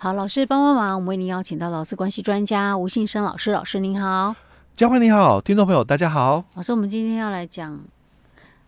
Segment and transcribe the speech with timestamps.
[0.00, 4.32] 好，老师帮帮忙，我们为您邀请到劳资关系专家吴信生老师，老师您好，
[4.76, 7.76] 嘉惠你好，听众朋友大家好，老师，我们今天要来讲，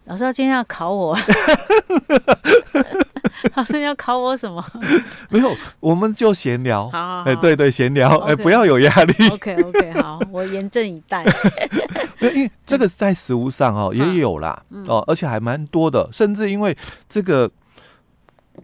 [0.07, 1.17] 老师要今天要考我，
[3.55, 4.61] 老师你要考我什么？
[5.31, 11.25] 没有，我们就闲聊，好，哎，对对，闲聊，哎，不要有压力，OK OK，好，我严阵以待，
[12.21, 16.77] 因为这个在实务上哦也有啦，哦，而且还蛮多的，甚至因为
[17.09, 17.49] 这个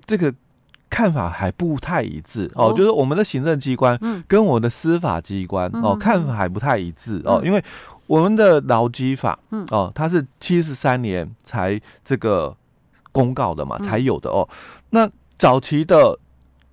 [0.04, 0.34] 这个。
[0.88, 2.50] 看法还不太一致。
[2.54, 7.20] 哦，就是我们的行政机关跟我们的司法机关哦，看法还不太一致。
[7.24, 7.62] 哦，因为
[8.06, 9.38] 我们的劳基法
[9.70, 12.56] 哦，它是七十三年才这个
[13.12, 14.30] 公告的嘛，才有的。
[14.30, 14.48] 哦。
[14.90, 16.18] 那早期的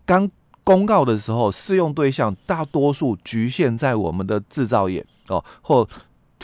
[0.06, 0.30] 刚
[0.64, 5.88] 公告的时候，适用对象大多数局限在我们的制造业哦，或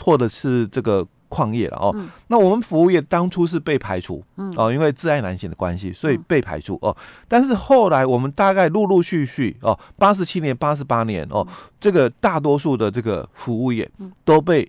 [0.00, 1.06] 或者是这个。
[1.30, 6.94] 矿业了哦，嗯、那我们服务业当初是被排除，嗯、哦，因为自爱难行的关系，所以被排除哦。
[7.28, 11.46] 但是后来我们大概陆陆续续哦，八十七年、八十八年哦，
[11.80, 13.88] 这个大多数的这个服务业
[14.24, 14.68] 都被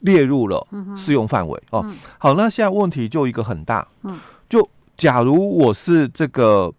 [0.00, 0.64] 列入了
[0.98, 1.84] 适用范围哦。
[2.18, 3.88] 好，那现在问题就一个很大，
[4.48, 6.70] 就假如我是这个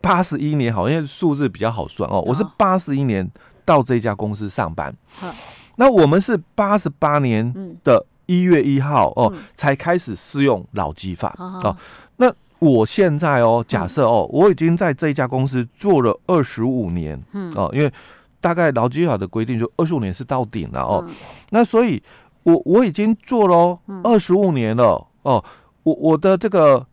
[0.00, 3.30] 八十一年，好，因为数字比较好算哦，我是八十一年
[3.66, 4.96] 到这家公司上班，
[5.76, 8.06] 那我们是八十八年的。
[8.26, 11.76] 一月一号哦，嗯、才开始适用劳基法啊、哦。
[12.16, 17.92] 那我现在哦，假设哦，我已经在这一家公司做了二十五年，嗯哦，因为
[18.40, 21.04] 大概劳基法的规定就二十五年是到顶了哦。
[21.06, 21.14] 嗯、
[21.50, 22.02] 那所以
[22.42, 25.44] 我我已经做了二十五年了哦，
[25.82, 26.86] 我我的这个。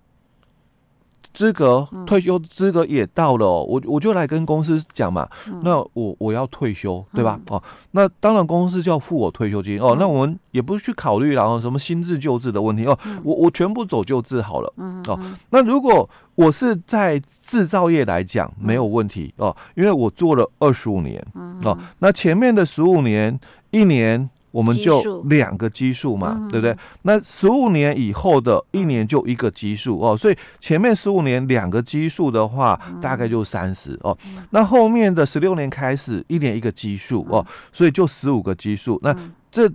[1.34, 5.28] 资格退休资格也到了，喔，我我就来跟公司讲嘛，
[5.64, 7.40] 那我我要退休，对吧？
[7.50, 9.96] 哦，那当然公司就要付我退休金哦。
[10.00, 14.74] 那我们也不去考虑然后什么新制旧制的问题哦，我我全部走旧制好了
[15.08, 15.20] 哦。
[15.50, 21.26] 那如果我是在制造业来讲没有问题哦，因为我做了二十五年
[21.64, 23.40] 哦，那前面的十五年
[23.72, 24.30] 一年。
[24.52, 26.78] 我们就两个基数嘛，数对不对？
[27.04, 34.18] 那十五年以后的一年就一个基数哦，所以前面十五年两个基数的话，大概就三十哦。
[34.50, 39.00] 那后面的十六年开始一年一个基数哦，所以就十五个基数。
[39.02, 39.16] 那
[39.52, 39.72] 这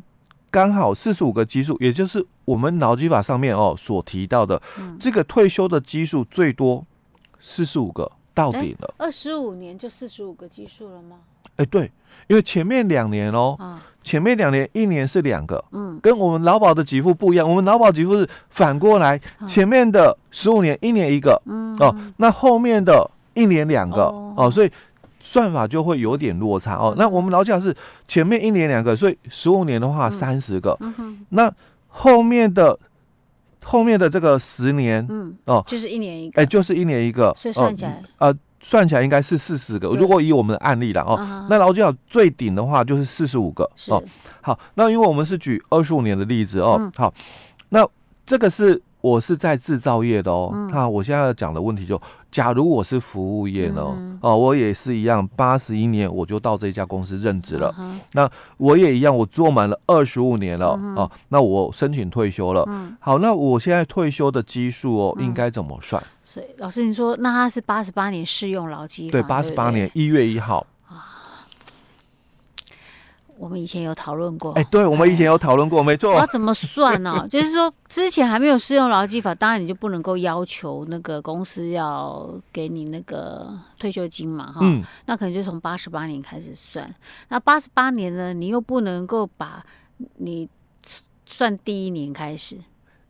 [0.50, 4.60] 刚好四十五个基数，也就是我们劳基法上面哦所提到的
[5.00, 6.84] 这个退休的基数最多
[7.40, 8.94] 四十五个到顶了。
[8.98, 11.16] 二十五年就四十五个基数了吗？
[11.56, 11.90] 哎，对，
[12.26, 13.58] 因为前面两年哦。
[14.02, 17.48] 前面两年一年是两个，嗯，跟我们劳保的给付不一样。
[17.50, 24.04] 我们劳保给付是反过来，前面的十五年一年一个，嗯哦，那后面的一年两个，
[24.36, 24.70] 哦，所以
[25.18, 26.94] 算法就会有点落差哦。
[26.96, 27.74] 那我们劳教是
[28.06, 30.78] 前面一年两个，所以十五年的话三十个，
[31.30, 31.52] 那
[31.88, 32.78] 后面的
[33.66, 38.34] 后面的这个十年，嗯哦，就是一年一个，哎，就是一年一个，所以算起来，呃。
[38.58, 39.86] 算起来应该是四十个。
[39.90, 44.02] 如果以我们的案例了哦，那劳基法最顶的话就是四十五个哦。
[44.40, 46.90] 好，那因为我们是举二十五年的例子哦。
[46.96, 47.12] 好，
[47.68, 47.86] 那
[48.24, 50.52] 这个是我是在制造业的哦。
[50.72, 52.00] 那我现在要讲的问题就，
[52.30, 53.80] 假如我是服务业呢？
[54.20, 57.72] 哦，我也是一样，八十一年我就到这家公司任职了。
[58.12, 61.08] 那我也一样，我做满了二十五年了哦。
[61.28, 62.68] 那我申请退休了。
[62.98, 66.02] 好，那我现在退休的基数哦，应该怎么算？
[66.24, 69.12] 所以老师，你说那他是八十八年适用劳基法？
[69.12, 70.66] 对，八十八年一月一号啊。
[73.38, 74.52] 我们以前有讨论过。
[74.52, 76.14] 哎，对，我们以前有讨论过，没错。
[76.14, 77.26] 要怎么算呢？
[77.30, 83.48] 就是说，之前还没有适用劳基法，当然你就不能够要求那个公司要给你那个
[83.78, 84.60] 退休金嘛，哈。
[84.62, 84.84] 嗯。
[85.06, 86.92] 那可能就从八十八年开始算。
[87.28, 89.64] 那八十八年呢，你又不能够把
[90.16, 90.48] 你
[91.24, 92.56] 算第一年开始。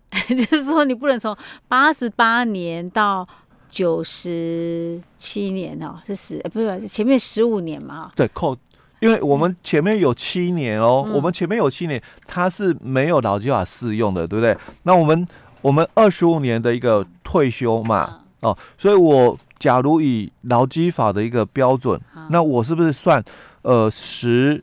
[0.28, 1.36] 就是说，你不能从
[1.68, 3.26] 八十八年到
[3.68, 8.12] 九十七年哦，是十，不是前面十五年嘛？
[8.14, 8.56] 对，扣，
[9.00, 14.56] 因为我们前面有七年哦，嗯、我们前面有七年，它是没有劳基法适用的，对不对？
[14.82, 15.26] 那我们
[15.62, 23.22] 我们二十五年的一个退休嘛，嗯、哦，所以我假如以劳基法的一个标准，嗯、那我是不是算
[23.62, 24.62] 呃十，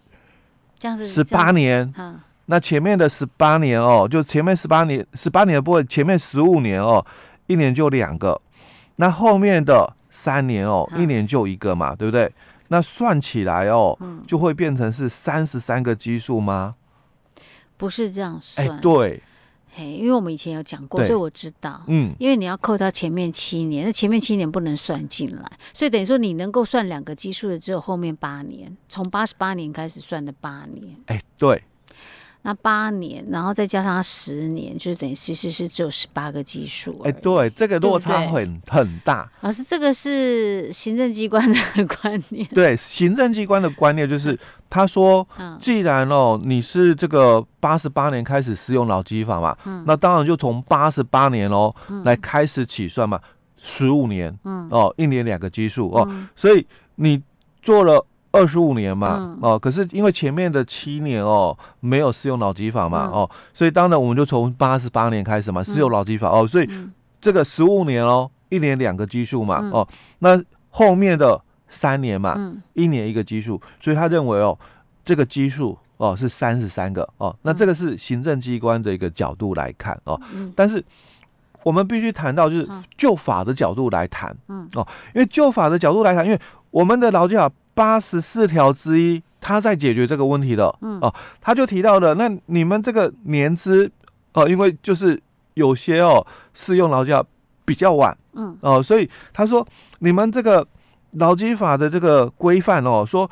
[0.77, 1.94] 这样是十八年？
[1.97, 7.03] 嗯那前面的十八年哦，就前面十八年，十八年的部分，前面十五年哦，
[7.47, 8.39] 一年就两个，
[8.97, 12.29] 那后面的三年哦，一年就一个嘛，对不对？
[12.73, 16.73] 那算起来哦，就会变成是三十三个基数吗？
[17.77, 19.21] 不是这样算，哎，对，
[19.75, 31.63] 嘿，因为我们以前有讲过，所以我知道，嗯，因为你要扣掉前面七年，那前面七年不能算进来，所以等于说你能够算两个基数的只有后面八年，从八十八年开始算的八年，哎，对。
[32.45, 36.99] 那八年，然后再加上他十年，就是等于其实是只有十八个基数。
[37.03, 39.31] 哎，对，这个落差很很大。
[39.39, 41.57] 老师，这个是行政机关的
[42.01, 42.45] 观念。
[42.53, 44.37] 对，行政机关的观念就是，
[44.69, 45.25] 他说，
[45.57, 51.73] 既然哦你是这个八十八年开始适用劳基法嘛，嗯、那当然就从八十八年哦
[52.03, 53.17] 来开始起算嘛，
[53.57, 57.21] 十五年，嗯，哦，一年两个基数哦，嗯、所以你
[57.61, 58.05] 做了。
[58.33, 66.68] 二十五年嘛，嗯、哦，可是因为前面的七年哦没有适用老基法嘛，嗯、哦，所以当然我们就从八十八年开始嘛适用老基法、嗯、哦，所以
[67.21, 69.88] 这个十五年哦，一年两个基数嘛，嗯、哦，
[70.18, 74.57] 那后面的三年嘛，嗯、一年一个基数，所以他认为哦，
[75.06, 80.83] 这个基数哦是三十三个哦，那这个是行政机关的一个角度来看哦，嗯、但是
[81.62, 86.39] 我们必须谈到就是就法的角度来谈，嗯，哦，因为就法的角度来谈，因为
[86.71, 87.47] 我们的劳基法。
[87.73, 93.91] 八十四条之一，他在解决这个问题的，嗯哦，他就提到了，那你们这个年资
[94.33, 95.21] 哦，因为就是
[95.55, 97.25] 有些哦适用劳教
[97.65, 99.65] 比较晚，嗯哦，所以他说
[99.99, 100.65] 你们这个
[101.11, 103.29] 劳基法的这个规范哦，说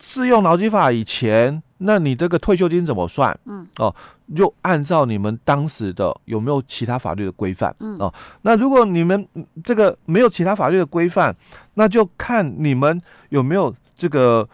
[0.00, 3.38] 适用劳基法以前，那你这个退休金怎么算？
[3.44, 3.94] 嗯哦，
[4.34, 7.72] 就按照你们当时的有没有其他法律的规范？
[7.80, 9.28] 嗯哦，那如果你们
[9.62, 11.36] 这个没有其他法律的规范，
[11.74, 13.72] 那就看你们有没有。
[14.02, 14.48] 这个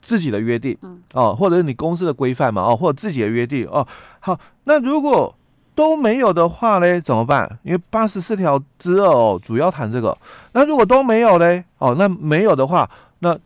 [0.00, 3.86] 自己的约定，嗯，哦，或者是你公司的规范嘛，哦，或者自己的约定，哦，
[4.18, 5.36] 好，那如果
[5.74, 7.58] 都没有的话呢，怎么办？
[7.64, 10.16] 因为八十四条之二哦，主要谈这个。
[10.52, 11.62] 那如果都没有呢？
[11.76, 12.88] 哦，那没有的话，
[13.18, 13.38] 那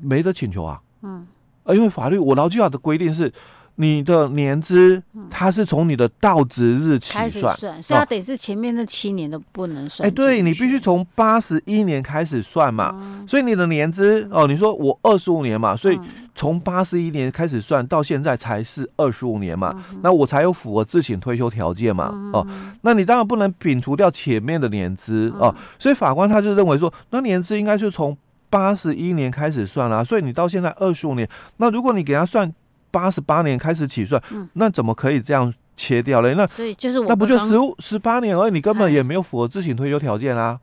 [0.00, 1.26] 没得请求啊，嗯，
[1.70, 3.32] 因为法律我劳基法的规定是。
[3.76, 10.06] 你的年资，它是从你的到职日起算，所以它得是前面那七年都不能算。
[10.06, 13.24] 哎，对，你必须从八十一年开始算嘛。
[13.26, 15.98] 所以你的年资哦，你说我二十五年嘛，所以
[16.34, 22.12] 从八十一年开始算到现在才是二十五年嘛，那我才有符合自请退休条件嘛。
[22.32, 22.46] 哦，
[22.82, 25.54] 那你当然不能摒除掉前面的年资哦。
[25.78, 28.16] 所以法官他就认为说，那年资应该是从
[28.50, 30.04] 八十一年开始算啦。
[30.04, 31.26] 所以你到现在二十五年，
[31.56, 32.52] 那如果你给他算。
[32.92, 36.34] 八十八年开始起算，嗯、那怎么可以这样切掉嘞？
[36.36, 40.60] 那所以就是我那不就十五十八年而已，你根本也没有符合自请退休条件啊，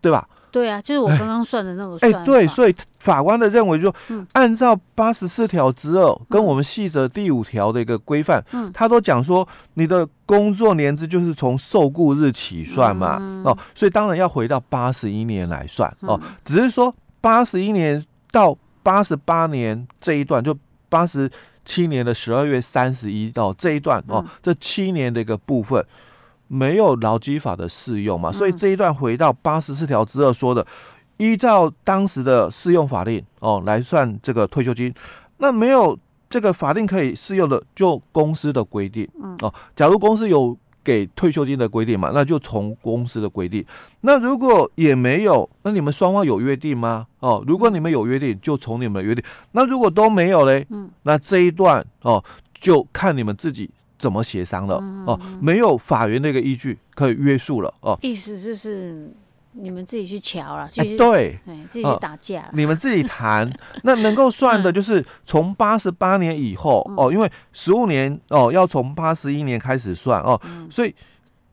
[0.00, 0.26] 对吧？
[0.52, 2.12] 对啊，就是我刚刚算的那个算。
[2.12, 20.52] 哎，对，所以法官的认为就，嗯、按照八十四条之二跟我们细则第五条的一个规范，嗯，他都讲说你的工作年资就是从受雇日起算嘛，嗯、哦，所以当然要回到八十一年来算哦，嗯、只是说八十一年到八十八年这一段就
[20.90, 21.30] 八十。
[21.62, 25.84] 七年的十二月三十一到这一段哦，这七年的一个部分
[26.48, 30.66] 没有劳基法的适用嘛，所以这一段回到八十四条之二说的，
[31.18, 34.92] 依照当时的适用法令哦来算这个退休金，
[35.36, 35.96] 那没有
[36.30, 39.06] 这个法令可以适用的，就公司的规定
[39.40, 39.52] 哦。
[39.76, 40.56] 假如公司有。
[40.82, 43.64] 给退休金的规定嘛，那就从公司的规定。
[44.00, 47.06] 那如果也没有，那你们双方有约定吗？
[47.20, 49.22] 哦，如果你们有约定，就从你们的约定。
[49.52, 52.22] 那如果都没有嘞，嗯，那这一段哦，
[52.54, 54.76] 就看你们自己怎么协商了。
[55.06, 57.72] 哦，没有法院的一个依据可以约束了。
[57.80, 59.12] 哦，意思就是。
[59.52, 61.38] 你们自己去瞧了，哎，对，
[61.68, 63.50] 自己去打架，你们自己谈。
[63.82, 70.94] 那能够算的就是从八十八年以后哦，因为十五年哦要从八十一年开始算哦，所以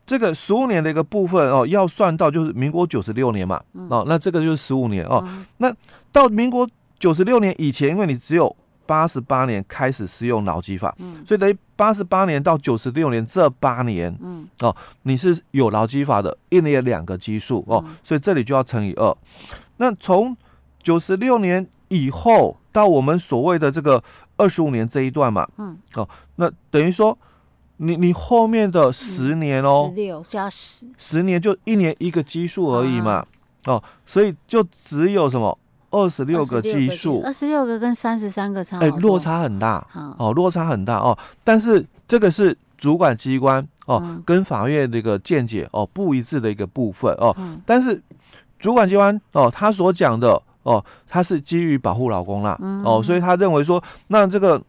[0.05, 5.27] 这个十五年的一个部分哦要算到就是民国九十六年嘛哦，那这个就是十五年哦，
[5.57, 5.73] 那
[6.11, 6.69] 到民国
[6.99, 8.55] 九十六年以前，因为你只有。
[8.87, 19.15] 八十八年开始适用劳基法，嗯，所以等于八十八年到九十六年这八年，嗯，哦，你是有劳基法的，一年两个基数哦，所以这里就要乘以二。
[19.77, 20.35] 那从
[20.81, 24.01] 九十六年以后到我们所谓的这个
[24.37, 27.15] 二十五年这一段嘛，嗯，哦，那等于说
[27.77, 33.25] 你你后面的十年哦，十六加十，十年就一年一个基数而已嘛，
[33.65, 35.55] 哦，所以就只有什么？
[35.89, 39.85] 二十六个基数，二十六个跟三十三个差，哎，落差很大，
[40.17, 41.17] 哦，落差很大哦。
[41.43, 47.35] 但是这个是主管机关哦，跟法院的一个见解哦不一致的一个部分哦。
[47.65, 48.01] 但是
[48.59, 54.61] 主管机关哦，他所讲的哦，他是基于保护老公啦，哦，所以他认为说，那这个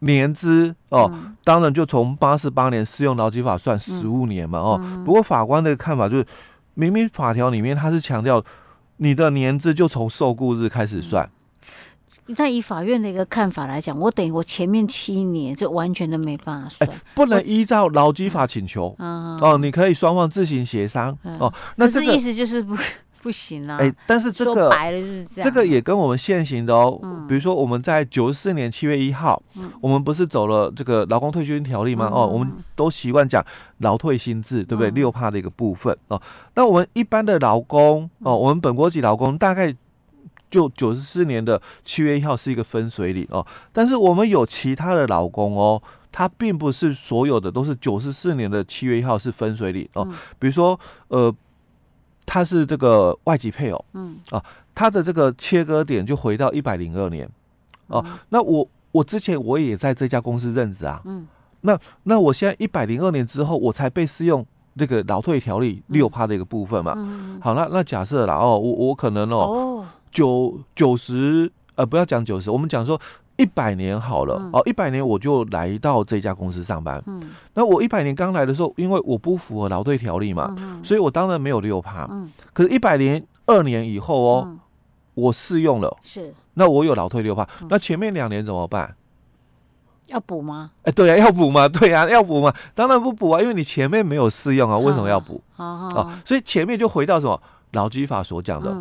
[0.00, 1.10] 年资哦，
[1.42, 5.02] 当然就从八十八年适用劳基法算十五年嘛哦。
[5.06, 6.26] 不过法官的看法就是，
[6.74, 8.44] 明明法条里面他是强调。
[8.98, 11.30] 你的年资就从受雇日开始算。
[12.28, 18.92] 那以法院的一个看法来讲，我等于我前面七年就完全都没办法算，欸、不能依照劳基法请求。
[18.98, 21.16] 嗯、哦，你可以双方自行协商。
[21.22, 22.76] 嗯、哦，那这个意思就是不
[23.22, 23.78] 不行啊！
[23.80, 32.08] 哎，但是这个白了就是这样，这个也跟我们现行的哦，嗯、比如说我们在九十四年七月一号，嗯、我们不是走了这个劳工退休金条例吗？
[32.08, 33.44] 嗯、哦，我们都习惯讲
[33.78, 34.90] 劳退薪制，对不对？
[34.92, 36.20] 六趴的一个部分哦。
[36.54, 39.74] 那我们一般的劳工哦，我们本国籍劳工大概
[40.48, 43.44] 就九十四年的七月一号是一个分水岭哦。
[43.72, 45.82] 但是我们有其他的劳工哦，
[46.12, 50.06] 他并不是所有的都是九十四年的七月一号是分水岭哦。
[50.38, 51.34] 比如说呃。
[52.26, 54.18] 他是这个外籍配偶，嗯。
[54.30, 57.26] 啊，他的这个切割点就回到一百零二年，
[57.86, 61.26] 哦、啊，那我我之前我也在这家公司任职啊，嗯，
[61.62, 64.44] 那那我现在一百零二年之后，我才被适用
[64.76, 73.00] 这个劳退条例六趴的一个部分嘛，嗯、好，那那假设啦，哦，我我可能哦，九九十呃，不要讲九十，我们讲说。
[73.38, 77.02] 一百年好了、嗯、哦，一百年我就来到这家公司上班。
[77.06, 82.08] 嗯，那我一百年刚来的时候，因为我不符合劳退条例嘛，嗯、所以我当然没有六趴。
[82.10, 84.58] 嗯，可是，一百年二年以后哦，嗯、
[85.12, 87.46] 我试用了，是，那我有劳退六趴。
[87.60, 88.96] 嗯、那前面两年怎么办？
[90.06, 90.70] 要补吗？
[90.84, 91.68] 哎，对呀、啊，要补吗？
[91.68, 92.54] 对呀、啊，要补吗？
[92.74, 95.42] 当然不补啊，因为你前面没有试用啊，为什么要补？
[95.56, 97.38] 啊，哦、所以前面就回到什么
[97.72, 98.74] 劳基法所讲的。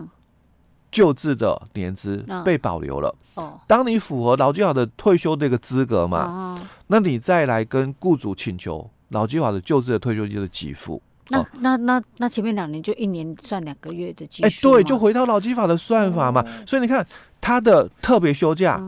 [0.96, 3.14] 嗯旧制的年资被保留了。
[3.34, 11.02] 哦，当你符合劳基法的退休这个资格嘛，那你再来跟雇主请求劳基法的旧制的退休金的给付。
[11.28, 14.46] 那那那那前面两年就一年算两个月的给付。
[14.48, 16.46] 哎，对，就回到劳基法的算法嘛。
[16.66, 17.06] 所以你看
[17.42, 18.80] 他的特别休假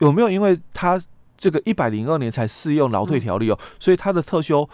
[0.00, 0.28] 有没有？
[0.28, 1.00] 因为他
[1.38, 4.68] 这个一百零二年才适用劳退条例哦，所以他的特休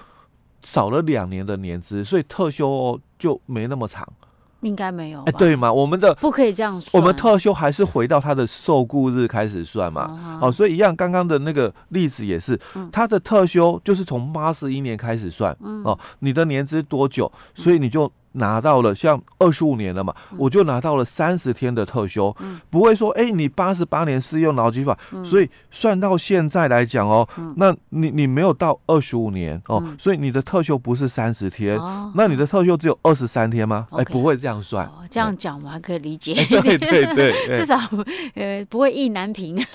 [0.65, 4.11] 少了两年的年资，所以特休就没那么长。
[4.61, 12.59] 应该没有，哎，对嘛，我们的不可以这样说，我们特休还是回到他的受雇日开始算嘛，哦，所以一样，刚刚的那个例子也是，
[12.93, 18.11] 他的特休就是从八十一年开始算，哦，你的年资多久，所以你就。
[18.33, 33.89] 拿到了像二十五年了嘛，嗯、我就拿到了三十天的特休，嗯、不会说哎、欸，你八十八年适用劳基法，嗯、所以算到现在来讲哦，嗯、那你你没有到二十五年哦，嗯、所以你的特休不是三十天，哦、那你的特休只有二十三天吗？
[33.91, 37.31] 哎、哦，不会这样算，哦、这样讲我还可以理解，对对对，对。
[37.61, 37.79] 至少
[38.35, 39.61] 呃不会意难平。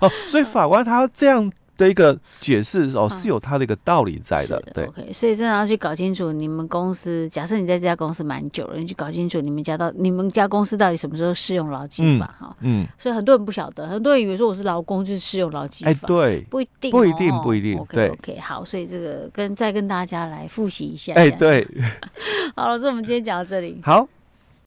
[0.00, 1.50] 哦，所以法官他这样。
[1.82, 4.84] 的一个解释哦，是有它的一个道理在的，的对。
[4.84, 7.28] OK，所以真的要去搞清楚你们公司。
[7.28, 12.56] 假设你在这家公司蛮久了，你去搞清楚你们家到你们家公司到底什么时候适用劳基法哈。
[12.60, 12.86] 嗯。
[12.96, 15.90] 所以很多人不晓得，很多人以为说我是劳工就是适用劳基法。
[15.90, 17.78] 哎，对，不一定，不一定，不一定。
[17.78, 21.12] OK OK，好，所以这个跟再跟大家来复习一下。
[21.14, 21.66] 哎，对。
[22.56, 23.80] 好了，所以我们今天讲到这里。
[23.82, 24.08] 好。